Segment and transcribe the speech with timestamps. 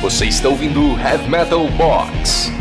[0.00, 2.52] Você está ouvindo Heavy Metal Box.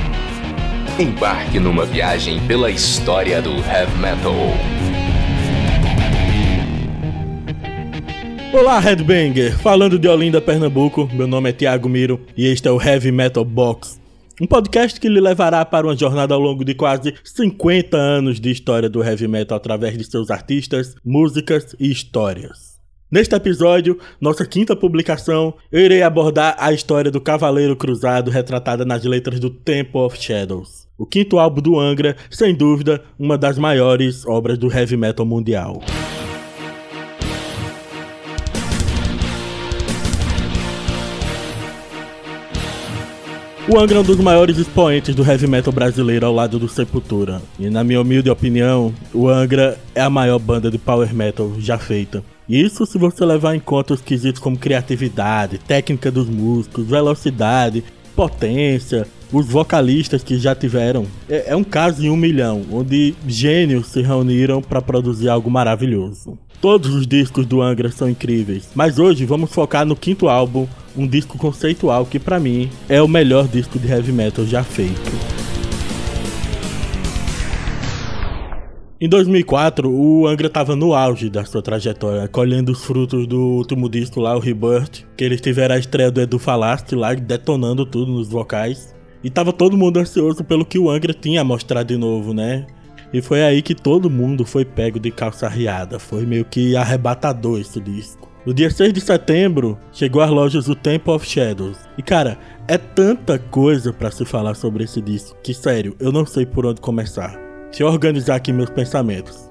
[0.99, 4.33] Embarque numa viagem pela história do Heavy Metal.
[8.51, 9.55] Olá, Headbanger!
[9.59, 13.45] Falando de Olinda, Pernambuco, meu nome é Thiago Miro e este é o Heavy Metal
[13.45, 14.01] Box.
[14.41, 18.49] Um podcast que lhe levará para uma jornada ao longo de quase 50 anos de
[18.49, 22.66] história do heavy metal através de seus artistas, músicas e histórias.
[23.09, 29.05] Neste episódio, nossa quinta publicação, eu irei abordar a história do Cavaleiro Cruzado retratada nas
[29.05, 30.89] letras do Temple of Shadows.
[30.97, 35.81] O quinto álbum do Angra, sem dúvida, uma das maiores obras do heavy metal mundial.
[43.69, 47.41] O Angra é um dos maiores expoentes do heavy metal brasileiro ao lado do Sepultura.
[47.57, 51.77] E na minha humilde opinião, o Angra é a maior banda de power metal já
[51.77, 52.21] feita.
[52.49, 57.83] Isso se você levar em conta os quesitos como criatividade, técnica dos músicos, velocidade,
[58.15, 61.05] potência, os vocalistas que já tiveram.
[61.29, 66.37] É, é um caso em um milhão, onde gênios se reuniram para produzir algo maravilhoso.
[66.61, 71.05] Todos os discos do Angra são incríveis, mas hoje vamos focar no quinto álbum, um
[71.05, 75.36] disco conceitual que para mim é o melhor disco de heavy metal já feito.
[78.99, 83.87] Em 2004, o Angra estava no auge da sua trajetória, colhendo os frutos do último
[83.87, 88.11] disco lá, o Rebirth, que eles tiveram a estreia do Edu Falaschi lá, detonando tudo
[88.11, 88.95] nos vocais.
[89.23, 92.65] E tava todo mundo ansioso pelo que o Angra tinha a mostrar de novo, né?
[93.13, 95.99] E foi aí que todo mundo foi pego de calça riada.
[95.99, 98.27] Foi meio que arrebatador esse disco.
[98.47, 101.77] No dia 6 de setembro, chegou às lojas o Temple of Shadows.
[101.99, 106.25] E cara, é tanta coisa para se falar sobre esse disco que, sério, eu não
[106.25, 107.46] sei por onde começar.
[107.67, 109.47] Deixa eu organizar aqui meus pensamentos.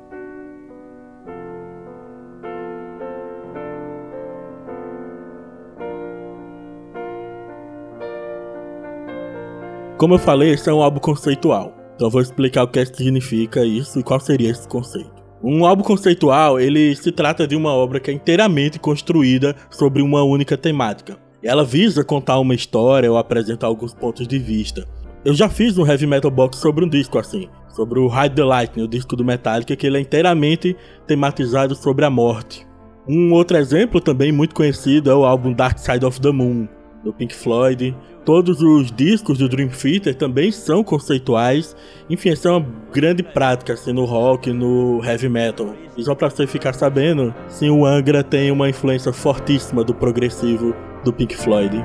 [9.99, 11.73] Como eu falei, esse é um álbum conceitual.
[11.95, 15.11] Então eu vou explicar o que, é que significa isso e qual seria esse conceito.
[15.43, 20.23] Um álbum conceitual, ele se trata de uma obra que é inteiramente construída sobre uma
[20.23, 21.17] única temática.
[21.43, 24.87] Ela visa contar uma história ou apresentar alguns pontos de vista.
[25.25, 28.43] Eu já fiz um Heavy Metal Box sobre um disco assim sobre o Ride the
[28.43, 30.75] Lightning, o disco do Metallica, que ele é inteiramente
[31.07, 32.67] tematizado sobre a morte.
[33.07, 36.67] Um outro exemplo também muito conhecido é o álbum Dark Side of the Moon,
[37.05, 37.95] do Pink Floyd.
[38.25, 41.77] Todos os discos do Dream Theater também são conceituais.
[42.11, 45.73] Enfim, essa é uma grande prática assim, no rock, no heavy metal.
[45.97, 50.75] E só pra você ficar sabendo, sim, o Angra tem uma influência fortíssima do progressivo
[51.05, 51.85] do Pink Floyd.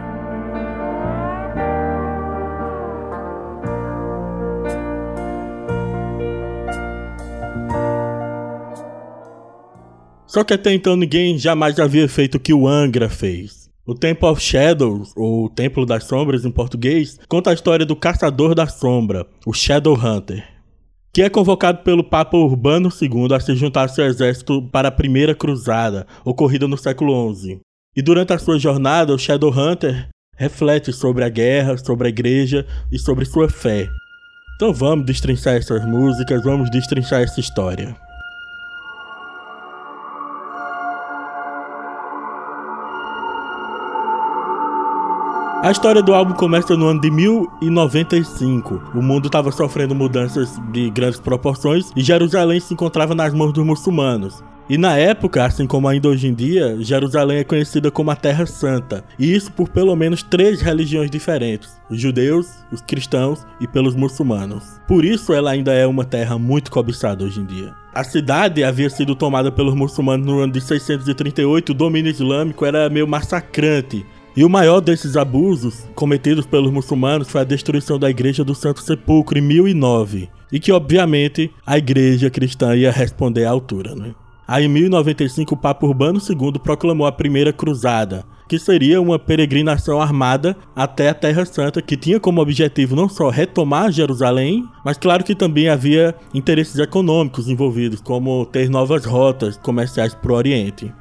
[10.32, 13.70] Só que até então ninguém jamais havia feito o que o Angra fez.
[13.86, 18.56] O Temple of Shadows, ou Templo das Sombras em português, conta a história do Caçador
[18.56, 20.42] da Sombra, o Shadow Hunter,
[21.12, 24.92] que é convocado pelo Papa Urbano II a se juntar ao seu exército para a
[24.92, 27.60] Primeira Cruzada, ocorrida no século XI.
[27.94, 32.66] E durante a sua jornada, o Shadow Hunter reflete sobre a guerra, sobre a igreja
[32.90, 33.90] e sobre sua fé.
[34.56, 37.94] Então vamos destrinchar essas músicas, vamos destrinchar essa história.
[45.64, 48.82] A história do álbum começa no ano de 1095.
[48.96, 53.64] O mundo estava sofrendo mudanças de grandes proporções e Jerusalém se encontrava nas mãos dos
[53.64, 54.44] muçulmanos.
[54.68, 58.48] E na época, assim como ainda hoje em dia, Jerusalém é conhecida como a Terra
[58.48, 63.94] Santa, e isso por pelo menos três religiões diferentes: os judeus, os cristãos e pelos
[63.94, 64.82] muçulmanos.
[64.88, 67.72] Por isso ela ainda é uma terra muito cobiçada hoje em dia.
[67.94, 72.90] A cidade havia sido tomada pelos muçulmanos no ano de 638, o domínio islâmico era
[72.90, 74.06] meio massacrante,
[74.36, 78.82] e o maior desses abusos cometidos pelos muçulmanos foi a destruição da Igreja do Santo
[78.82, 83.96] Sepulcro em 1009, e que obviamente a Igreja cristã ia responder à altura.
[83.96, 84.14] Né?
[84.48, 90.02] Aí em 1095 o Papa Urbano II proclamou a Primeira Cruzada, que seria uma peregrinação
[90.02, 95.24] armada até a Terra Santa, que tinha como objetivo não só retomar Jerusalém, mas claro
[95.24, 100.94] que também havia interesses econômicos envolvidos, como ter novas rotas comerciais para o Oriente.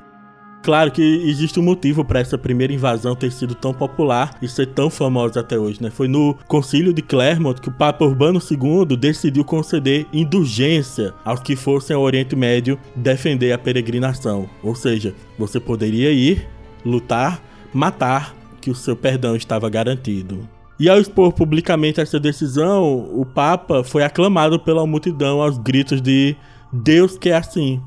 [0.62, 4.66] Claro que existe um motivo para essa primeira invasão ter sido tão popular e ser
[4.66, 5.88] tão famosa até hoje, né?
[5.88, 11.56] Foi no Concílio de Clermont que o Papa Urbano II decidiu conceder indulgência aos que
[11.56, 14.50] fossem ao Oriente Médio defender a peregrinação.
[14.62, 16.46] Ou seja, você poderia ir,
[16.84, 17.42] lutar,
[17.72, 20.46] matar, que o seu perdão estava garantido.
[20.78, 26.36] E ao expor publicamente essa decisão, o Papa foi aclamado pela multidão aos gritos de
[26.70, 27.82] Deus que é assim.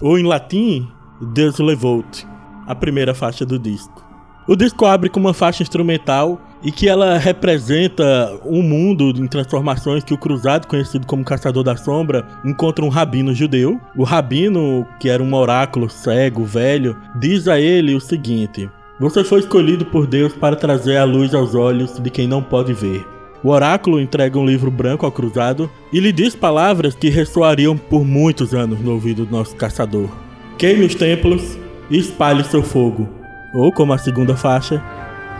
[0.00, 0.88] Ou em latim,
[1.20, 2.24] Deus Levolt,
[2.66, 4.06] a primeira faixa do disco.
[4.46, 10.04] O disco abre com uma faixa instrumental e que ela representa um mundo em transformações
[10.04, 13.80] que o cruzado, conhecido como Caçador da Sombra, encontra um rabino judeu.
[13.96, 18.70] O rabino, que era um oráculo cego, velho, diz a ele o seguinte:
[19.00, 22.72] Você foi escolhido por Deus para trazer a luz aos olhos de quem não pode
[22.72, 23.04] ver.
[23.42, 28.04] O oráculo entrega um livro branco ao cruzado e lhe diz palavras que ressoariam por
[28.04, 30.08] muitos anos no ouvido do nosso caçador.
[30.58, 31.56] Queime os templos
[31.88, 33.08] e espalhe seu fogo.
[33.54, 34.82] Ou, como a segunda faixa,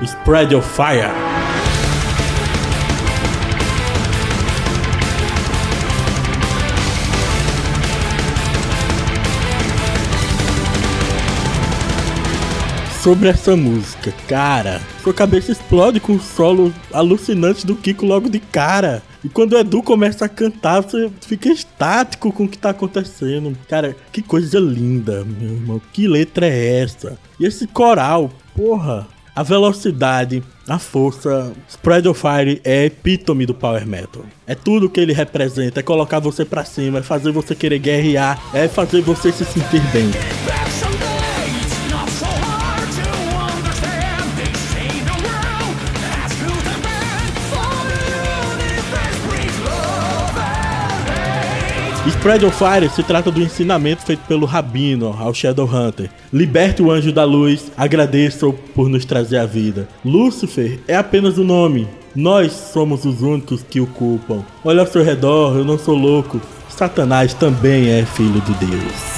[0.01, 1.11] Spread Your Fire.
[13.03, 18.39] Sobre essa música, cara, sua cabeça explode com o solo alucinante do Kiko logo de
[18.39, 19.03] cara.
[19.25, 23.57] E quando o Edu começa a cantar, você fica estático com o que tá acontecendo.
[23.69, 25.83] Cara, que coisa linda, meu irmão.
[25.93, 27.19] Que letra é essa?
[27.39, 31.53] E esse coral, porra, a velocidade, a força.
[31.69, 34.25] Spread of Fire é epítome do Power Metal.
[34.47, 38.41] É tudo que ele representa, é colocar você pra cima, é fazer você querer guerrear,
[38.53, 40.11] é fazer você se sentir bem.
[52.19, 56.11] Spread of Fire se trata do ensinamento feito pelo Rabino ao Shadowhunter.
[56.33, 59.89] Liberte o anjo da luz, agradeça-o por nos trazer a vida.
[60.05, 61.87] Lúcifer é apenas o um nome.
[62.17, 64.45] Nós somos os únicos que o culpam.
[64.65, 66.41] Olha ao seu redor, eu não sou louco.
[66.69, 69.18] Satanás também é filho de Deus.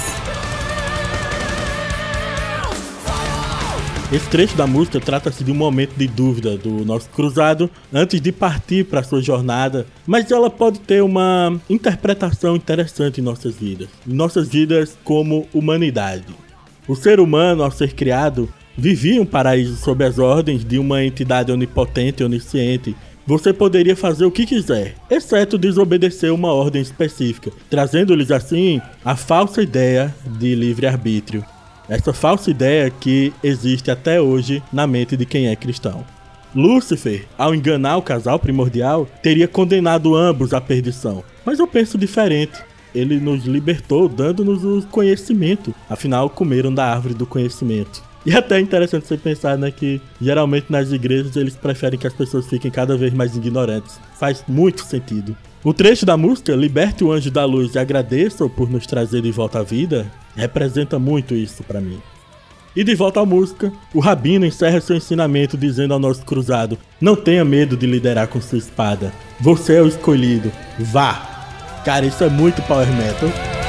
[4.11, 8.29] Esse trecho da música trata-se de um momento de dúvida do nosso cruzado antes de
[8.29, 14.13] partir para sua jornada, mas ela pode ter uma interpretação interessante em nossas vidas, em
[14.13, 16.25] nossas vidas como humanidade.
[16.89, 21.49] O ser humano, ao ser criado, vivia um paraíso sob as ordens de uma entidade
[21.49, 22.93] onipotente e onisciente
[23.25, 29.61] você poderia fazer o que quiser, exceto desobedecer uma ordem específica, trazendo-lhes assim a falsa
[29.61, 31.45] ideia de livre-arbítrio
[31.91, 36.05] essa falsa ideia que existe até hoje na mente de quem é cristão.
[36.55, 41.21] Lúcifer, ao enganar o casal primordial, teria condenado ambos à perdição.
[41.45, 42.63] Mas eu penso diferente.
[42.95, 45.75] Ele nos libertou, dando-nos o conhecimento.
[45.89, 48.01] Afinal, comeram da árvore do conhecimento.
[48.25, 52.13] E até é interessante você pensar, né, que geralmente nas igrejas eles preferem que as
[52.13, 53.99] pessoas fiquem cada vez mais ignorantes.
[54.17, 55.35] Faz muito sentido.
[55.63, 59.31] O trecho da música Liberte o Anjo da Luz e agradeça por nos trazer de
[59.31, 61.99] volta à vida representa muito isso para mim.
[62.75, 67.15] E de volta à música, o Rabino encerra seu ensinamento dizendo ao nosso cruzado: Não
[67.15, 69.11] tenha medo de liderar com sua espada.
[69.39, 70.51] Você é o escolhido.
[70.79, 71.81] Vá!
[71.83, 73.60] Cara, isso é muito power metal.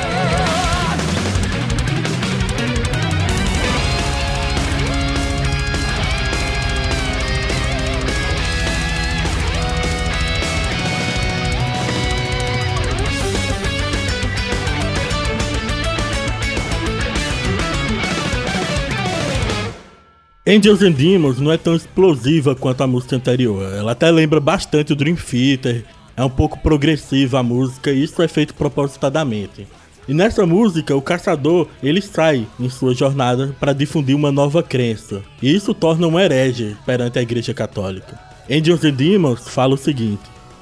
[20.53, 23.73] Angels and Demons não é tão explosiva quanto a música anterior.
[23.73, 25.83] Ela até lembra bastante o Dream Theater.
[26.15, 29.67] É um pouco progressiva a música e isso é feito propositadamente.
[30.07, 35.23] E nessa música, o caçador ele sai em sua jornada para difundir uma nova crença.
[35.41, 38.21] E isso torna um herege perante a Igreja Católica.
[38.51, 40.21] Angels and Demons fala o seguinte: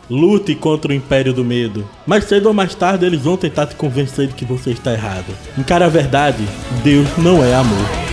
[0.08, 1.84] Lute contra o império do medo.
[2.06, 5.34] Mais cedo ou mais tarde eles vão tentar te convencer de que você está errado.
[5.58, 6.46] Encara a verdade:
[6.84, 8.09] Deus não é amor.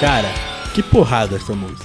[0.00, 0.32] Cara,
[0.76, 1.84] que porrada essa música.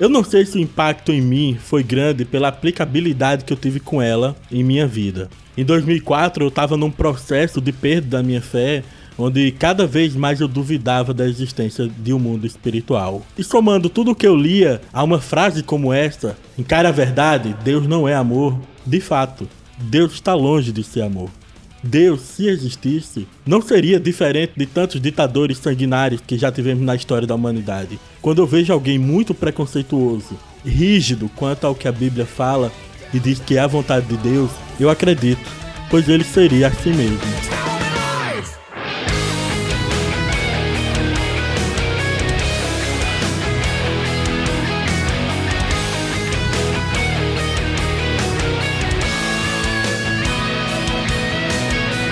[0.00, 3.78] Eu não sei se o impacto em mim foi grande pela aplicabilidade que eu tive
[3.78, 5.30] com ela em minha vida.
[5.56, 8.82] Em 2004 eu estava num processo de perda da minha fé,
[9.16, 13.22] onde cada vez mais eu duvidava da existência de um mundo espiritual.
[13.38, 17.54] E somando tudo o que eu lia a uma frase como esta, encara a verdade,
[17.62, 21.30] Deus não é amor, de fato, Deus está longe de ser amor.
[21.82, 27.26] Deus, se existisse, não seria diferente de tantos ditadores sanguinários que já tivemos na história
[27.26, 27.98] da humanidade.
[28.20, 32.70] Quando eu vejo alguém muito preconceituoso, rígido quanto ao que a Bíblia fala
[33.12, 35.42] e diz que é a vontade de Deus, eu acredito,
[35.90, 37.61] pois ele seria assim mesmo.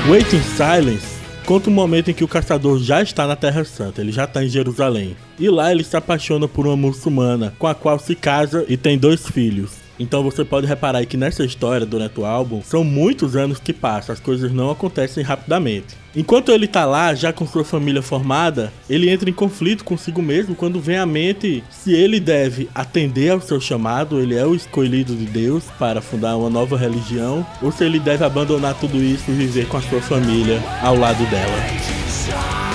[0.09, 4.11] Waiting Silence conta um momento em que o caçador já está na Terra Santa, ele
[4.11, 5.15] já está em Jerusalém.
[5.39, 8.97] E lá ele se apaixona por uma muçulmana, com a qual se casa e tem
[8.97, 9.73] dois filhos.
[10.01, 14.15] Então você pode reparar que nessa história, durante o álbum, são muitos anos que passam,
[14.15, 15.95] as coisas não acontecem rapidamente.
[16.17, 20.55] Enquanto ele tá lá, já com sua família formada, ele entra em conflito consigo mesmo
[20.55, 25.15] quando vem à mente se ele deve atender ao seu chamado, ele é o escolhido
[25.15, 29.35] de Deus para fundar uma nova religião, ou se ele deve abandonar tudo isso e
[29.35, 32.70] viver com a sua família ao lado dela.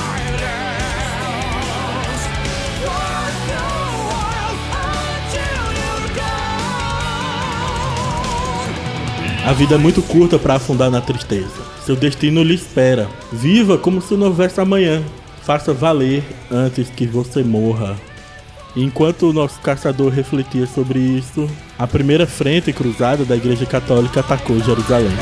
[9.46, 11.62] A vida é muito curta para afundar na tristeza.
[11.86, 13.08] Seu destino lhe espera.
[13.32, 15.04] Viva como se não houvesse amanhã.
[15.44, 17.96] Faça valer antes que você morra.
[18.76, 21.48] Enquanto o nosso caçador refletia sobre isso,
[21.78, 25.16] a primeira frente cruzada da Igreja Católica atacou Jerusalém.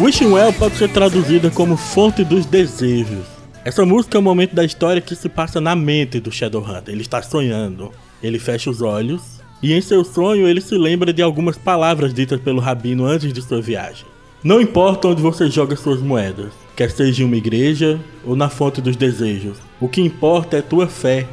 [0.00, 3.26] Wishing Well pode ser traduzida como fonte dos desejos.
[3.64, 6.94] Essa música é o momento da história que se passa na mente do Shadowhunter.
[6.94, 7.90] Ele está sonhando.
[8.22, 12.40] Ele fecha os olhos e em seu sonho ele se lembra de algumas palavras ditas
[12.40, 14.06] pelo rabino antes de sua viagem.
[14.44, 18.80] Não importa onde você joga suas moedas, quer seja em uma igreja ou na fonte
[18.80, 19.56] dos desejos.
[19.80, 21.26] O que importa é tua fé.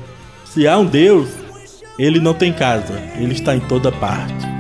[0.44, 1.30] Se há um Deus,
[2.00, 4.55] ele não tem casa, ele está em toda parte.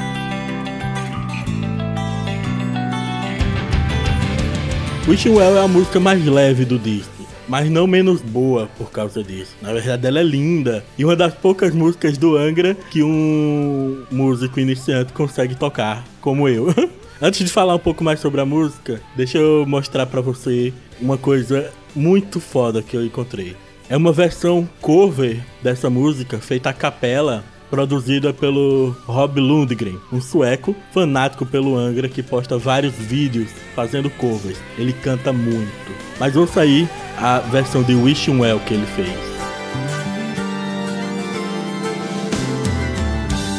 [5.07, 9.23] Wishing Well é a música mais leve do disco, mas não menos boa por causa
[9.23, 9.55] disso.
[9.61, 14.59] Na verdade, ela é linda e uma das poucas músicas do Angra que um músico
[14.59, 16.73] iniciante consegue tocar, como eu.
[17.21, 21.19] Antes de falar um pouco mais sobre a música, deixa eu mostrar para você uma
[21.19, 23.55] coisa muito foda que eu encontrei.
[23.87, 30.75] É uma versão cover dessa música feita a capela produzida pelo Rob Lundgren, um sueco
[30.93, 34.57] fanático pelo Angra que posta vários vídeos fazendo covers.
[34.77, 35.71] Ele canta muito.
[36.19, 39.09] Mas ouça aí a versão de Wishing Well que ele fez.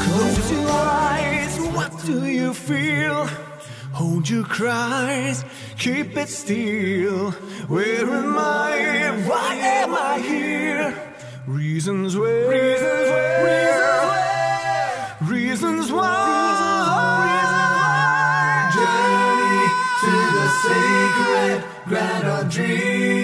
[0.05, 3.27] Close your eyes, what do you feel?
[3.93, 5.45] Hold your cries,
[5.79, 7.33] keep it still.
[7.69, 9.11] Where am I?
[9.27, 10.95] Why am I here?
[11.47, 13.86] Reasons where, reasons where, reasons
[15.63, 17.39] why,
[18.75, 19.69] journey
[20.03, 23.15] to the sacred grand of dreamland.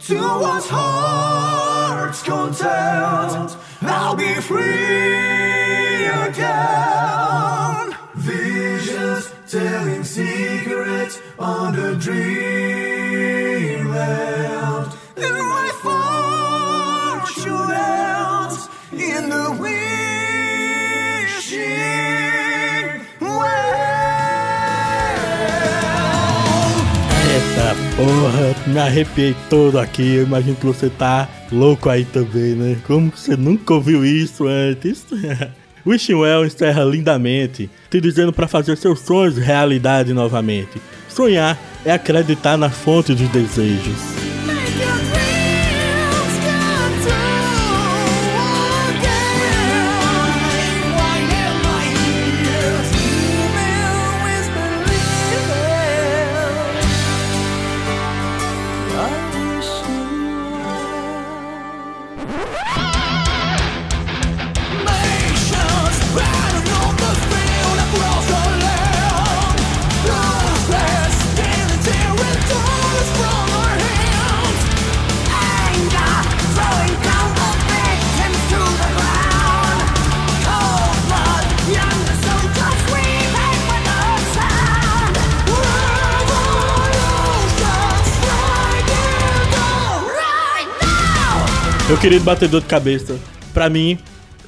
[0.00, 7.94] Towards heart's content, I'll be free again.
[8.14, 12.53] Visions telling secrets on the dreamland.
[27.96, 30.16] Porra, me arrepiei todo aqui.
[30.16, 32.76] Eu imagino que você tá louco aí também, né?
[32.86, 35.06] Como você nunca ouviu isso antes?
[35.86, 40.80] Wishing Well encerra lindamente, te dizendo para fazer seus sonhos realidade novamente.
[41.08, 44.23] Sonhar é acreditar na fonte dos desejos.
[91.86, 93.20] Meu querido batedor de cabeça,
[93.52, 93.98] pra mim,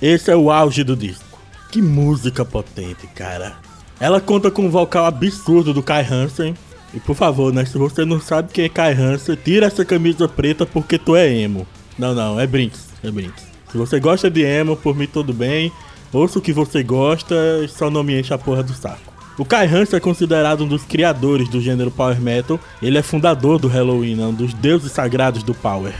[0.00, 1.38] esse é o auge do disco.
[1.70, 3.52] Que música potente, cara.
[4.00, 6.54] Ela conta com um vocal absurdo do Kai Hansen.
[6.94, 10.26] E por favor, né, se você não sabe quem é Kai Hansen, tira essa camisa
[10.26, 11.66] preta porque tu é emo.
[11.98, 13.44] Não, não, é Brinks, é Brinks.
[13.70, 15.70] Se você gosta de emo, por mim tudo bem.
[16.14, 19.12] Ouça o que você gosta e só não me enche a porra do saco.
[19.36, 22.58] O Kai Hansen é considerado um dos criadores do gênero Power Metal.
[22.80, 25.92] Ele é fundador do Halloween, um dos deuses sagrados do Power.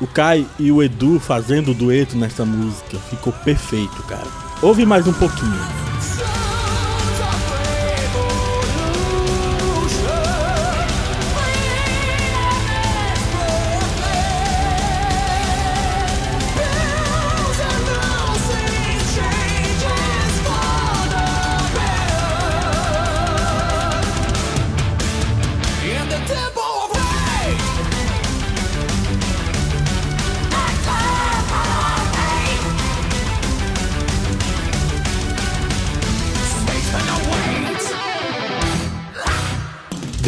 [0.00, 4.28] O Kai e o Edu fazendo dueto nessa música ficou perfeito, cara.
[4.62, 5.58] Ouve mais um pouquinho.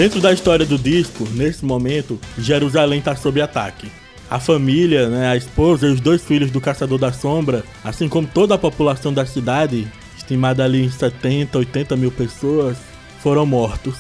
[0.01, 3.87] Dentro da história do disco, nesse momento, Jerusalém está sob ataque.
[4.31, 8.27] A família, né, a esposa e os dois filhos do Caçador da Sombra, assim como
[8.27, 12.79] toda a população da cidade, estimada ali em 70, 80 mil pessoas,
[13.23, 13.95] foram mortos.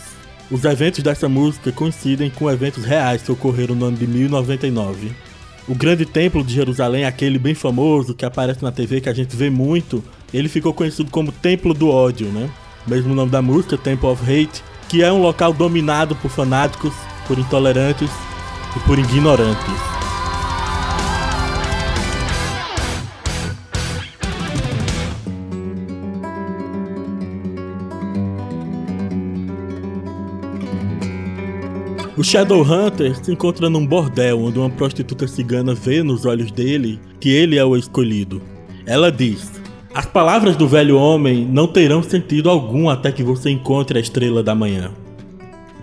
[0.50, 5.12] Os eventos dessa música coincidem com eventos reais que ocorreram no ano de 1099.
[5.69, 9.37] O grande templo de Jerusalém, aquele bem famoso que aparece na TV que a gente
[9.37, 10.02] vê muito,
[10.33, 12.49] ele ficou conhecido como Templo do Ódio, né?
[12.87, 16.93] Mesmo nome da música, Temple of Hate, que é um local dominado por fanáticos,
[17.29, 18.11] por intolerantes
[18.77, 19.73] e por ignorantes.
[32.17, 37.29] O Shadowhunter se encontra num bordel onde uma prostituta cigana vê nos olhos dele que
[37.29, 38.43] ele é o escolhido.
[38.85, 39.60] Ela diz:
[39.93, 44.41] as palavras do velho homem não terão sentido algum até que você encontre a estrela
[44.41, 44.93] da manhã.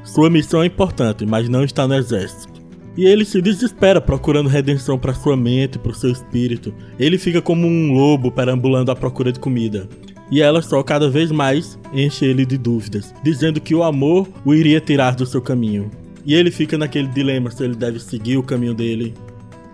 [0.04, 2.54] Sua missão é importante, mas não está no exército.
[2.96, 6.74] E ele se desespera procurando redenção para sua mente para o seu espírito.
[6.98, 9.90] Ele fica como um lobo perambulando à procura de comida.
[10.32, 14.54] E ela só cada vez mais enche ele de dúvidas, dizendo que o amor o
[14.54, 15.92] iria tirar do seu caminho.
[16.26, 19.14] E ele fica naquele dilema se ele deve seguir o caminho dele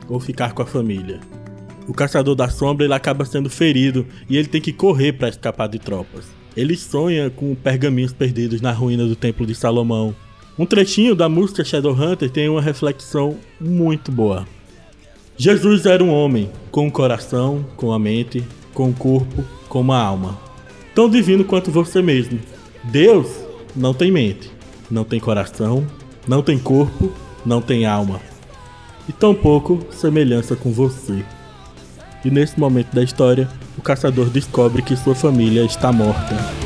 [0.09, 1.19] ou ficar com a família.
[1.87, 5.67] O caçador da sombra ele acaba sendo ferido e ele tem que correr para escapar
[5.67, 6.25] de tropas.
[6.55, 10.15] Ele sonha com pergaminhos perdidos na ruína do Templo de Salomão.
[10.57, 14.47] Um trechinho da música Shadowhunter tem uma reflexão muito boa.
[15.35, 18.43] Jesus era um homem, com um coração, com a mente,
[18.73, 20.37] com um corpo, com uma alma.
[20.93, 22.39] Tão divino quanto você mesmo.
[22.83, 23.27] Deus
[23.75, 24.51] não tem mente,
[24.91, 25.85] não tem coração,
[26.27, 27.11] não tem corpo,
[27.43, 28.21] não tem alma.
[29.09, 31.25] E tampouco semelhança com você.
[32.23, 36.62] E nesse momento da história, o caçador descobre que sua família está morta.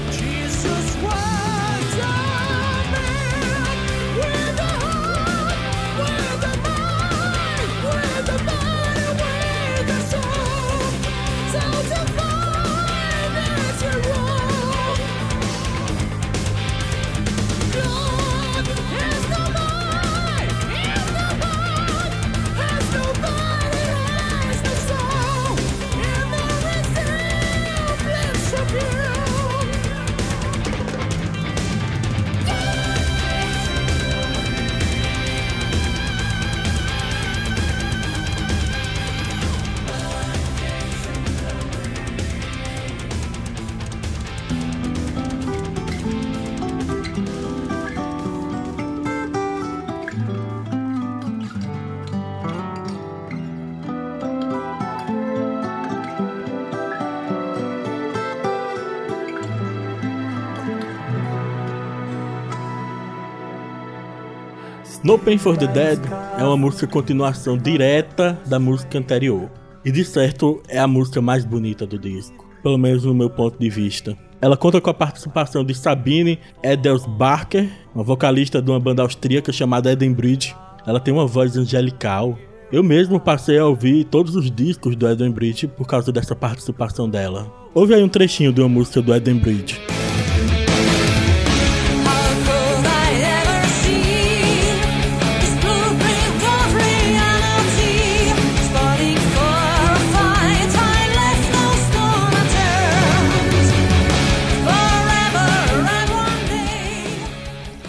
[65.04, 66.00] No Pain for the Dead
[66.40, 69.50] é uma música continuação direta da música anterior.
[69.86, 73.60] E de certo é a música mais bonita do disco, pelo menos no meu ponto
[73.60, 74.18] de vista.
[74.42, 79.52] Ela conta com a participação de Sabine Edels Barker, uma vocalista de uma banda austríaca
[79.52, 80.56] chamada Eden Bridge.
[80.86, 82.38] Ela tem uma voz angelical.
[82.72, 87.08] Eu mesmo passei a ouvir todos os discos do Eden Bridge por causa dessa participação
[87.10, 87.52] dela.
[87.74, 89.40] Ouve aí um trechinho de uma música do Eden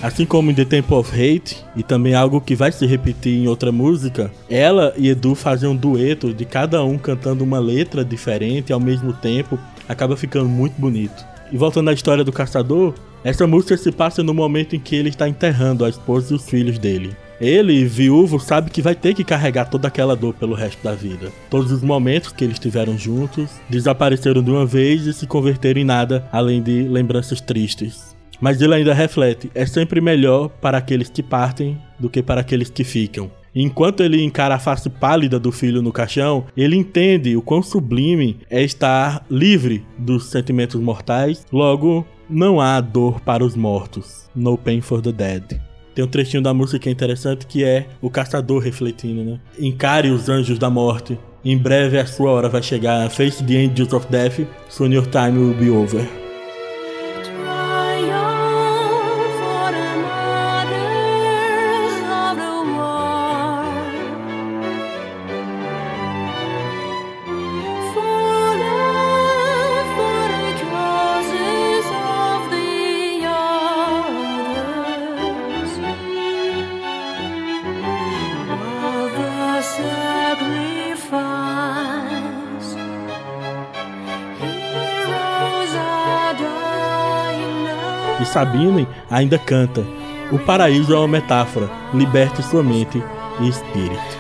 [0.09, 3.47] Assim como em The Temple of Hate, e também algo que vai se repetir em
[3.47, 8.73] outra música, ela e Edu fazem um dueto de cada um cantando uma letra diferente
[8.73, 11.23] ao mesmo tempo, acaba ficando muito bonito.
[11.53, 15.11] E voltando à história do caçador, essa música se passa no momento em que ele
[15.11, 17.14] está enterrando a esposa e os filhos dele.
[17.38, 21.31] Ele, viúvo, sabe que vai ter que carregar toda aquela dor pelo resto da vida.
[21.51, 25.85] Todos os momentos que eles estiveram juntos desapareceram de uma vez e se converteram em
[25.85, 28.16] nada além de lembranças tristes.
[28.40, 32.70] Mas ele ainda reflete: é sempre melhor para aqueles que partem do que para aqueles
[32.70, 33.31] que ficam.
[33.55, 38.38] Enquanto ele encara a face pálida do filho no caixão, ele entende o quão sublime
[38.48, 44.29] é estar livre dos sentimentos mortais, logo, não há dor para os mortos.
[44.35, 45.61] No pain for the dead.
[45.94, 49.40] Tem um trechinho da música que é interessante que é o caçador refletindo, né?
[49.59, 51.18] Encare os anjos da morte.
[51.44, 53.11] Em breve a sua hora vai chegar.
[53.11, 54.38] Face the angels of death.
[54.68, 56.28] Soon your time will be over.
[88.20, 89.85] E Sabine ainda canta:
[90.33, 93.02] O paraíso é uma metáfora, liberte sua mente
[93.40, 94.17] e espírito.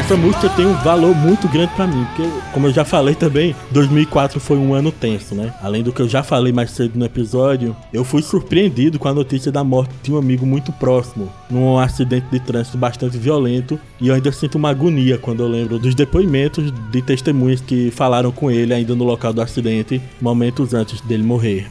[0.00, 3.54] Essa música tem um valor muito grande para mim, porque, como eu já falei também,
[3.70, 5.52] 2004 foi um ano tenso, né?
[5.62, 9.12] Além do que eu já falei mais cedo no episódio, eu fui surpreendido com a
[9.12, 14.08] notícia da morte de um amigo muito próximo, num acidente de trânsito bastante violento, e
[14.08, 18.50] eu ainda sinto uma agonia quando eu lembro dos depoimentos de testemunhas que falaram com
[18.50, 21.66] ele ainda no local do acidente, momentos antes dele morrer.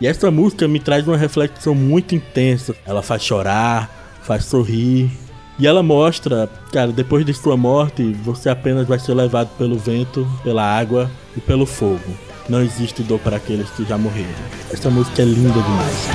[0.00, 2.76] E essa música me traz uma reflexão muito intensa.
[2.86, 3.90] Ela faz chorar,
[4.22, 5.10] faz sorrir,
[5.58, 10.26] e ela mostra, cara, depois de sua morte, você apenas vai ser levado pelo vento,
[10.42, 12.00] pela água e pelo fogo.
[12.48, 14.30] Não existe dor para aqueles que já morreram.
[14.70, 16.08] Essa música é linda demais.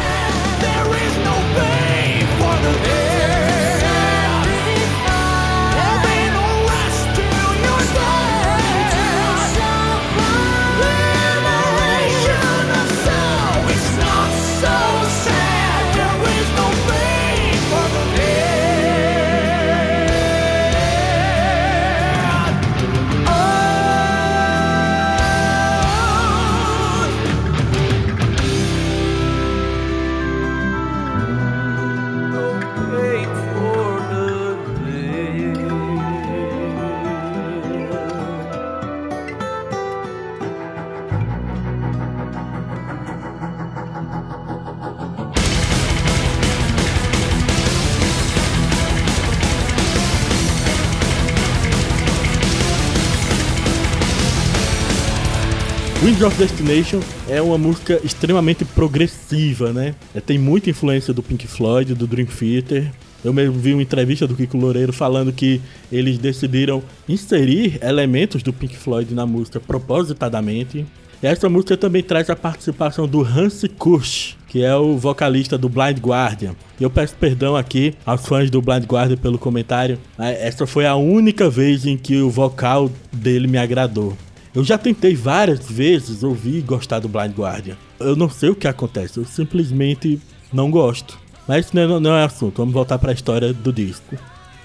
[56.18, 57.00] Winds of Destination
[57.30, 59.94] é uma música extremamente progressiva, né?
[60.16, 62.92] É, tem muita influência do Pink Floyd, do Dream Theater.
[63.24, 68.52] Eu mesmo vi uma entrevista do Kiko Loureiro falando que eles decidiram inserir elementos do
[68.52, 70.88] Pink Floyd na música propositadamente.
[71.22, 76.00] Essa música também traz a participação do Hans Kusch, que é o vocalista do Blind
[76.00, 76.56] Guardian.
[76.80, 80.00] E eu peço perdão aqui aos fãs do Blind Guardian pelo comentário.
[80.18, 84.18] Essa foi a única vez em que o vocal dele me agradou.
[84.58, 87.78] Eu já tentei várias vezes ouvir e gostar do Blind Guardian.
[88.00, 90.20] Eu não sei o que acontece, eu simplesmente
[90.52, 91.20] não gosto.
[91.48, 94.16] Mas não é, não é assunto, vamos voltar para a história do disco.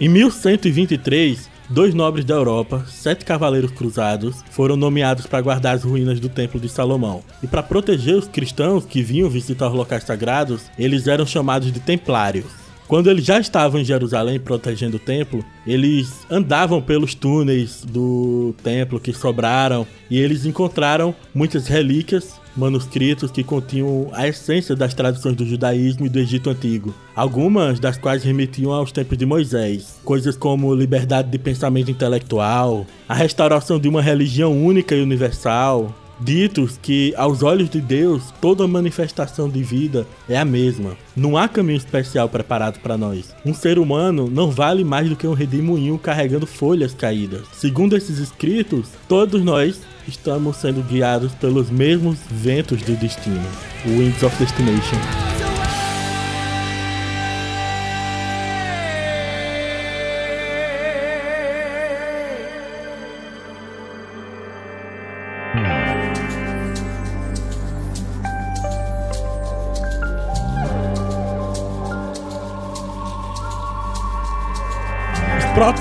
[0.00, 6.18] Em 1123, dois nobres da Europa, sete cavaleiros cruzados, foram nomeados para guardar as ruínas
[6.18, 7.22] do Templo de Salomão.
[7.42, 11.80] E para proteger os cristãos que vinham visitar os locais sagrados, eles eram chamados de
[11.80, 12.61] templários.
[12.88, 19.00] Quando eles já estavam em Jerusalém protegendo o templo, eles andavam pelos túneis do templo
[19.00, 25.46] que sobraram e eles encontraram muitas relíquias, manuscritos que continham a essência das tradições do
[25.46, 26.94] judaísmo e do Egito Antigo.
[27.16, 33.14] Algumas das quais remetiam aos tempos de Moisés, coisas como liberdade de pensamento intelectual, a
[33.14, 39.48] restauração de uma religião única e universal, ditos que, aos olhos de Deus, toda manifestação
[39.48, 40.96] de vida é a mesma.
[41.16, 43.34] Não há caminho especial preparado para nós.
[43.44, 47.42] Um ser humano não vale mais do que um redemoinho carregando folhas caídas.
[47.52, 53.46] Segundo esses escritos, todos nós estamos sendo guiados pelos mesmos ventos do destino.
[53.86, 55.31] Winds of Destination.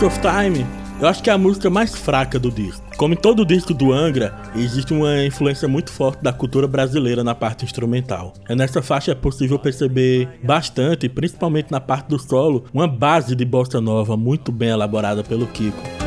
[0.01, 0.65] Product of Time,
[0.99, 2.81] eu acho que é a música mais fraca do disco.
[2.97, 7.35] Como em todo disco do Angra, existe uma influência muito forte da cultura brasileira na
[7.35, 8.33] parte instrumental.
[8.49, 13.45] É nessa faixa é possível perceber bastante, principalmente na parte do solo, uma base de
[13.45, 16.00] bossa nova muito bem elaborada pelo Kiko.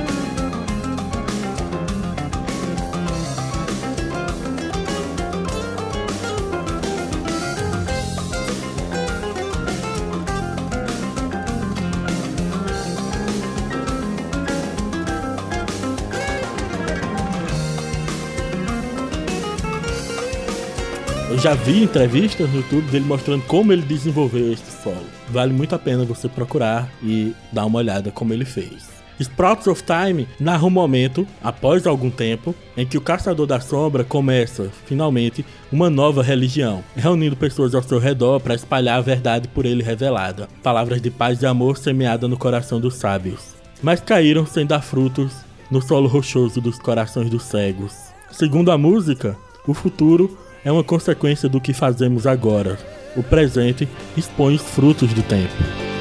[21.44, 25.04] Já vi entrevistas no YouTube dele mostrando como ele desenvolveu esse solo.
[25.28, 28.88] Vale muito a pena você procurar e dar uma olhada como ele fez.
[29.20, 34.02] Sprouts of Time narra um momento, após algum tempo, em que o Caçador da Sombra
[34.02, 39.66] começa, finalmente, uma nova religião, reunindo pessoas ao seu redor para espalhar a verdade por
[39.66, 40.48] ele revelada.
[40.62, 43.54] Palavras de paz e amor semeada no coração dos sábios.
[43.82, 45.34] Mas caíram sem dar frutos
[45.70, 47.92] no solo rochoso dos corações dos cegos.
[48.30, 52.78] Segundo a música, o futuro é uma consequência do que fazemos agora.
[53.16, 55.93] O presente expõe os frutos do tempo.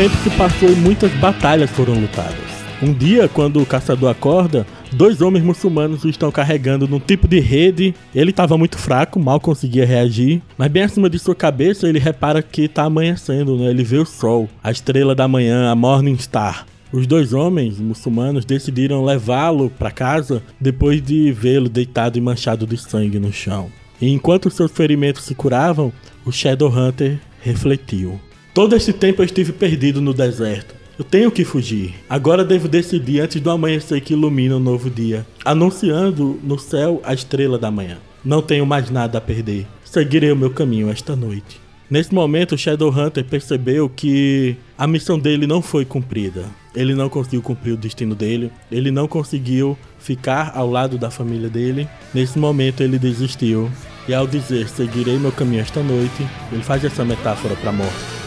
[0.00, 2.64] Tempo se passou e muitas batalhas foram lutadas.
[2.82, 7.38] Um dia, quando o caçador acorda, dois homens muçulmanos o estão carregando num tipo de
[7.38, 7.94] rede.
[8.14, 12.40] Ele estava muito fraco, mal conseguia reagir, mas bem acima de sua cabeça ele repara
[12.40, 13.68] que está amanhecendo, né?
[13.68, 16.64] Ele vê o sol, a estrela da manhã, a Morning Star.
[16.90, 22.78] Os dois homens muçulmanos decidiram levá-lo para casa depois de vê-lo deitado e manchado de
[22.78, 23.70] sangue no chão.
[24.00, 25.92] E enquanto seus ferimentos se curavam,
[26.24, 28.18] o Shadowhunter refletiu.
[28.52, 30.74] Todo esse tempo eu estive perdido no deserto.
[30.98, 31.94] Eu tenho que fugir.
[32.08, 37.14] Agora devo decidir antes do amanhecer que ilumina o novo dia, anunciando no céu a
[37.14, 37.98] estrela da manhã.
[38.24, 39.66] Não tenho mais nada a perder.
[39.84, 41.60] Seguirei o meu caminho esta noite.
[41.88, 46.44] Nesse momento, Shadowhunter percebeu que a missão dele não foi cumprida.
[46.74, 51.48] Ele não conseguiu cumprir o destino dele, ele não conseguiu ficar ao lado da família
[51.48, 51.88] dele.
[52.12, 53.70] Nesse momento, ele desistiu.
[54.08, 58.19] E ao dizer seguirei meu caminho esta noite, ele faz essa metáfora para a morte.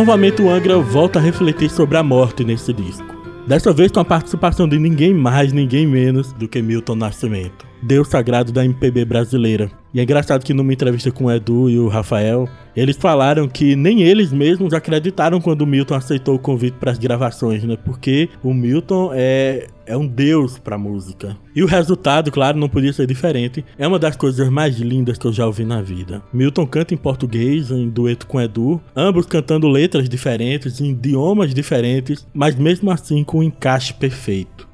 [0.00, 3.14] Novamente o Angra volta a refletir sobre a morte nesse disco.
[3.46, 8.08] Dessa vez com a participação de ninguém mais, ninguém menos do que Milton Nascimento, Deus
[8.08, 9.70] sagrado da MPB brasileira.
[9.92, 13.74] E é engraçado que numa entrevista com o Edu e o Rafael, eles falaram que
[13.74, 17.76] nem eles mesmos acreditaram quando o Milton aceitou o convite para as gravações, né?
[17.84, 21.36] Porque o Milton é, é um deus para música.
[21.56, 23.64] E o resultado, claro, não podia ser diferente.
[23.76, 26.22] É uma das coisas mais lindas que eu já ouvi na vida.
[26.32, 32.24] Milton canta em português, em dueto com Edu, ambos cantando letras diferentes, em idiomas diferentes,
[32.32, 34.69] mas mesmo assim com um encaixe perfeito.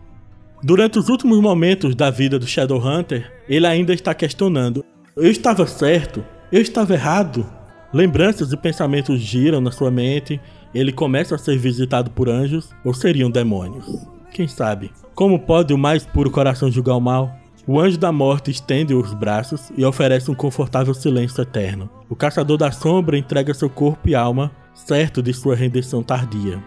[0.62, 4.84] Durante os últimos momentos da vida do Shadowhunter, ele ainda está questionando:
[5.16, 6.24] eu estava certo?
[6.50, 7.46] Eu estava errado?
[7.92, 10.40] Lembranças e pensamentos giram na sua mente,
[10.74, 13.86] ele começa a ser visitado por anjos ou seriam demônios?
[14.32, 14.90] Quem sabe?
[15.14, 17.34] Como pode o mais puro coração julgar o mal?
[17.66, 21.88] O anjo da morte estende os braços e oferece um confortável silêncio eterno.
[22.08, 26.62] O caçador da sombra entrega seu corpo e alma, certo de sua rendição tardia.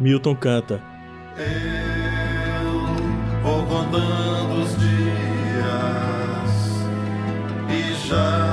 [0.00, 0.82] Milton canta.
[1.36, 2.21] Eu
[3.92, 5.72] contando os dias
[7.68, 8.51] e já,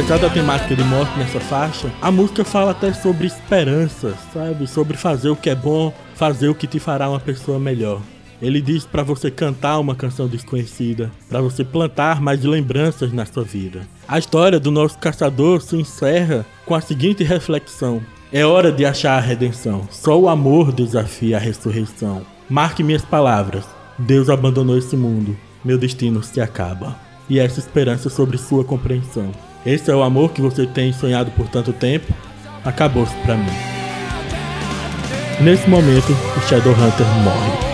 [0.00, 4.66] Apesar da temática de morte nessa faixa, a música fala até sobre esperança, sabe?
[4.66, 8.00] Sobre fazer o que é bom, fazer o que te fará uma pessoa melhor.
[8.40, 13.44] Ele diz para você cantar uma canção desconhecida, para você plantar mais lembranças na sua
[13.44, 13.86] vida.
[14.08, 18.00] A história do nosso caçador se encerra com a seguinte reflexão:
[18.32, 19.86] É hora de achar a redenção.
[19.90, 22.22] Só o amor desafia a ressurreição.
[22.48, 23.66] Marque minhas palavras.
[23.98, 25.36] Deus abandonou esse mundo.
[25.62, 26.96] Meu destino se acaba.
[27.28, 29.30] E essa esperança sobre sua compreensão.
[29.64, 32.12] Esse é o amor que você tem sonhado por tanto tempo?
[32.64, 33.52] Acabou-se para mim.
[35.40, 37.69] Nesse momento, o Shadowhunter morre.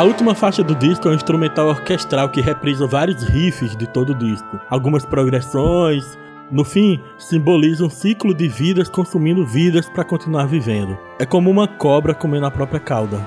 [0.00, 4.12] A última faixa do disco é um instrumental orquestral que reprisa vários riffs de todo
[4.12, 6.18] o disco, algumas progressões.
[6.50, 10.96] No fim, simboliza um ciclo de vidas consumindo vidas para continuar vivendo.
[11.18, 13.20] É como uma cobra comendo a própria cauda.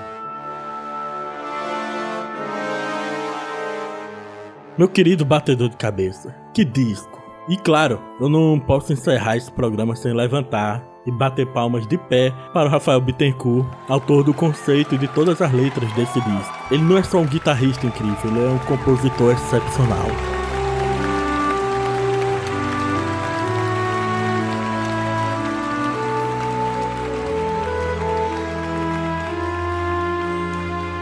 [4.75, 7.21] Meu querido batedor de cabeça, que disco!
[7.47, 12.33] E claro, eu não posso encerrar esse programa sem levantar e bater palmas de pé
[12.53, 16.53] para o Rafael Bittencourt, autor do conceito e de todas as letras desse disco.
[16.71, 20.07] Ele não é só um guitarrista incrível, ele é um compositor excepcional.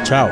[0.04, 0.30] Chao.